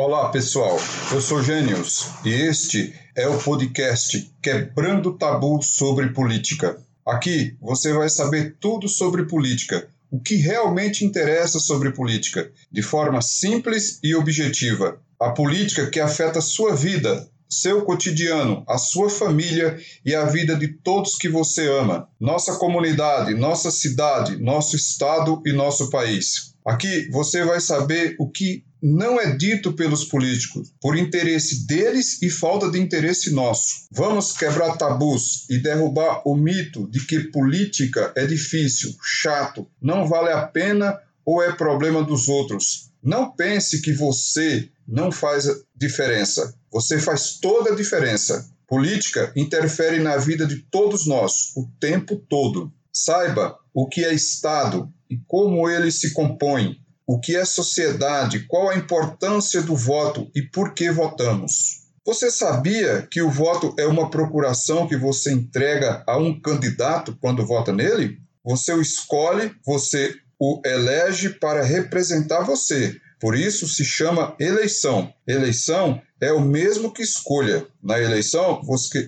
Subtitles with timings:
[0.00, 0.78] Olá, pessoal.
[1.10, 6.80] Eu sou Gênios e este é o podcast Quebrando Tabu sobre Política.
[7.04, 13.20] Aqui você vai saber tudo sobre política, o que realmente interessa sobre política, de forma
[13.20, 15.00] simples e objetiva.
[15.18, 20.68] A política que afeta sua vida, seu cotidiano, a sua família e a vida de
[20.68, 26.47] todos que você ama, nossa comunidade, nossa cidade, nosso estado e nosso país.
[26.68, 32.28] Aqui você vai saber o que não é dito pelos políticos, por interesse deles e
[32.28, 33.86] falta de interesse nosso.
[33.90, 40.30] Vamos quebrar tabus e derrubar o mito de que política é difícil, chato, não vale
[40.30, 42.90] a pena ou é problema dos outros.
[43.02, 46.54] Não pense que você não faz diferença.
[46.70, 48.46] Você faz toda a diferença.
[48.66, 52.70] Política interfere na vida de todos nós o tempo todo.
[52.92, 56.76] Saiba o que é Estado e como ele se compõe
[57.06, 61.88] o que é sociedade, qual a importância do voto e por que votamos.
[62.04, 67.46] Você sabia que o voto é uma procuração que você entrega a um candidato quando
[67.46, 68.18] vota nele?
[68.44, 72.94] Você o escolhe, você o elege para representar você.
[73.20, 75.12] Por isso se chama eleição.
[75.26, 77.66] Eleição é o mesmo que escolha.
[77.82, 78.62] Na eleição,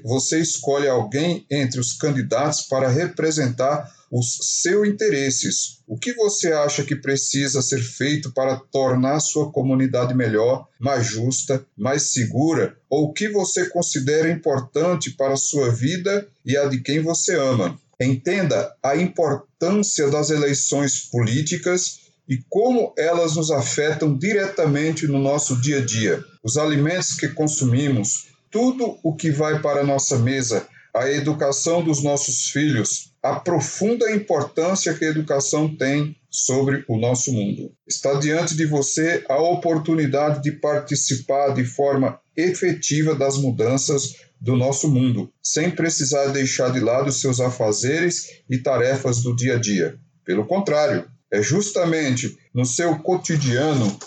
[0.04, 5.78] você escolhe alguém entre os candidatos para representar os seus interesses.
[5.86, 11.64] O que você acha que precisa ser feito para tornar sua comunidade melhor, mais justa,
[11.76, 12.76] mais segura?
[12.88, 17.36] Ou o que você considera importante para a sua vida e a de quem você
[17.36, 17.78] ama?
[18.00, 25.78] Entenda a importância das eleições políticas e como elas nos afetam diretamente no nosso dia
[25.78, 26.24] a dia.
[26.44, 32.04] Os alimentos que consumimos, tudo o que vai para a nossa mesa, a educação dos
[32.04, 37.72] nossos filhos, a profunda importância que a educação tem sobre o nosso mundo.
[37.86, 44.88] Está diante de você a oportunidade de participar de forma efetiva das mudanças do nosso
[44.88, 49.98] mundo, sem precisar deixar de lado seus afazeres e tarefas do dia a dia.
[50.24, 53.98] Pelo contrário, é justamente no seu cotidiano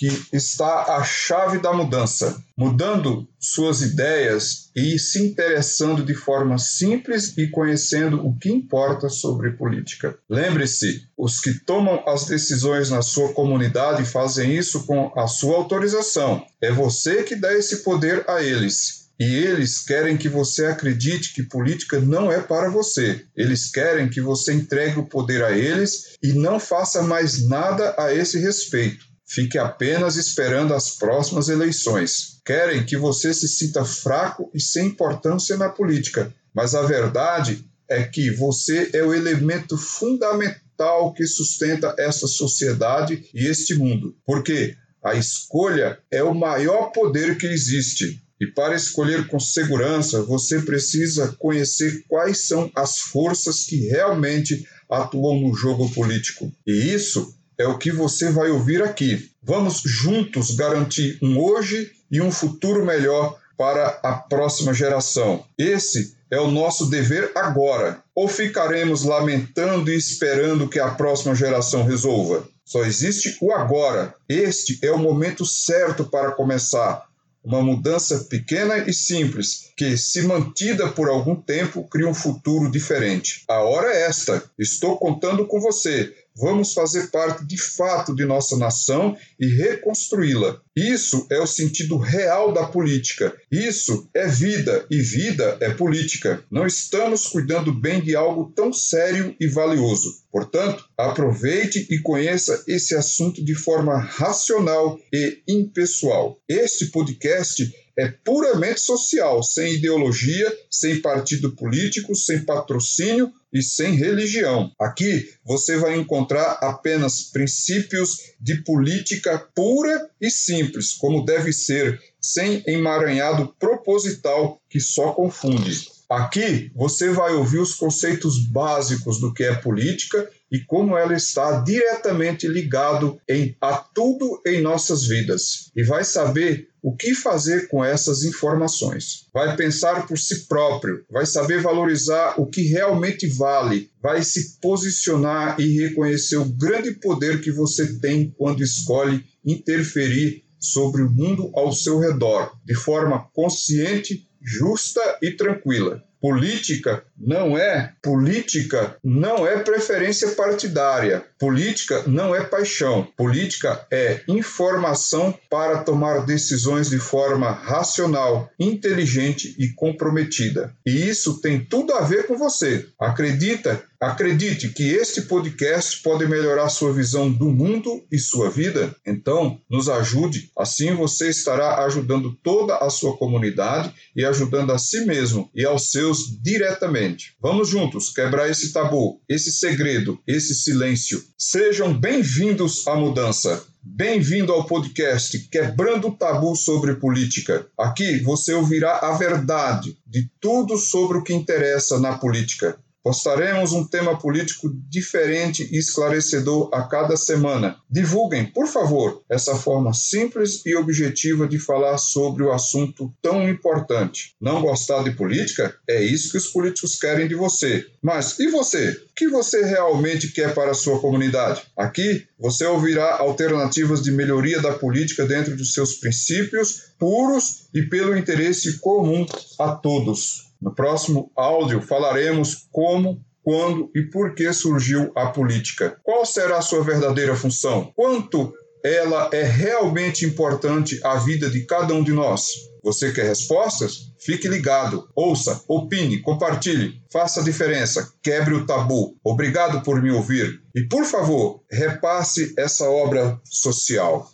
[0.00, 7.36] que está a chave da mudança, mudando suas ideias e se interessando de forma simples
[7.36, 10.18] e conhecendo o que importa sobre política.
[10.26, 16.46] Lembre-se, os que tomam as decisões na sua comunidade fazem isso com a sua autorização.
[16.62, 18.99] É você que dá esse poder a eles.
[19.20, 23.22] E eles querem que você acredite que política não é para você.
[23.36, 28.14] Eles querem que você entregue o poder a eles e não faça mais nada a
[28.14, 29.04] esse respeito.
[29.28, 32.40] Fique apenas esperando as próximas eleições.
[32.46, 38.02] Querem que você se sinta fraco e sem importância na política, mas a verdade é
[38.02, 44.16] que você é o elemento fundamental que sustenta essa sociedade e este mundo.
[44.24, 48.18] Porque a escolha é o maior poder que existe.
[48.40, 55.40] E para escolher com segurança, você precisa conhecer quais são as forças que realmente atuam
[55.40, 56.50] no jogo político.
[56.66, 59.30] E isso é o que você vai ouvir aqui.
[59.42, 65.44] Vamos juntos garantir um hoje e um futuro melhor para a próxima geração.
[65.58, 68.02] Esse é o nosso dever agora.
[68.14, 72.48] Ou ficaremos lamentando e esperando que a próxima geração resolva?
[72.64, 74.14] Só existe o agora.
[74.26, 77.09] Este é o momento certo para começar.
[77.42, 83.44] Uma mudança pequena e simples, que, se mantida por algum tempo, cria um futuro diferente.
[83.48, 84.42] A hora é esta.
[84.58, 86.14] Estou contando com você.
[86.40, 90.60] Vamos fazer parte de fato de nossa nação e reconstruí-la.
[90.74, 93.34] Isso é o sentido real da política.
[93.50, 96.42] Isso é vida e vida é política.
[96.50, 100.20] Não estamos cuidando bem de algo tão sério e valioso.
[100.32, 106.38] Portanto, aproveite e conheça esse assunto de forma racional e impessoal.
[106.48, 114.72] Este podcast é puramente social, sem ideologia, sem partido político, sem patrocínio e sem religião.
[114.80, 122.62] Aqui você vai encontrar apenas princípios de política pura e simples, como deve ser, sem
[122.66, 125.99] emaranhado proposital que só confunde.
[126.10, 131.60] Aqui você vai ouvir os conceitos básicos do que é política e como ela está
[131.60, 135.70] diretamente ligado em, a tudo em nossas vidas.
[135.76, 139.28] E vai saber o que fazer com essas informações.
[139.32, 145.60] Vai pensar por si próprio, vai saber valorizar o que realmente vale, vai se posicionar
[145.60, 151.72] e reconhecer o grande poder que você tem quando escolhe interferir sobre o mundo ao
[151.72, 156.02] seu redor, de forma consciente, justa e tranquila.
[156.20, 161.24] Política não é política não é preferência partidária.
[161.38, 163.08] Política não é paixão.
[163.16, 170.74] Política é informação para tomar decisões de forma racional, inteligente e comprometida.
[170.84, 172.86] E isso tem tudo a ver com você.
[172.98, 178.96] Acredita Acredite que este podcast pode melhorar sua visão do mundo e sua vida.
[179.06, 185.04] Então, nos ajude, assim você estará ajudando toda a sua comunidade e ajudando a si
[185.04, 187.34] mesmo e aos seus diretamente.
[187.42, 191.22] Vamos juntos quebrar esse tabu, esse segredo, esse silêncio.
[191.36, 193.62] Sejam bem-vindos à mudança.
[193.82, 197.66] Bem-vindo ao podcast Quebrando o Tabu sobre Política.
[197.78, 202.78] Aqui você ouvirá a verdade de tudo sobre o que interessa na política.
[203.02, 207.76] Postaremos um tema político diferente e esclarecedor a cada semana.
[207.90, 214.34] Divulguem, por favor, essa forma simples e objetiva de falar sobre o assunto tão importante.
[214.38, 215.74] Não gostar de política?
[215.88, 217.86] É isso que os políticos querem de você.
[218.02, 218.90] Mas e você?
[218.90, 221.62] O que você realmente quer para a sua comunidade?
[221.76, 228.16] Aqui você ouvirá alternativas de melhoria da política dentro dos seus princípios puros e pelo
[228.16, 229.24] interesse comum
[229.58, 230.49] a todos.
[230.60, 235.98] No próximo áudio falaremos como, quando e por que surgiu a política.
[236.02, 237.92] Qual será a sua verdadeira função?
[237.96, 238.52] Quanto
[238.84, 242.70] ela é realmente importante à vida de cada um de nós?
[242.82, 244.10] Você quer respostas?
[244.18, 249.16] Fique ligado, ouça, opine, compartilhe, faça a diferença, quebre o tabu.
[249.24, 254.30] Obrigado por me ouvir e, por favor, repasse essa obra social.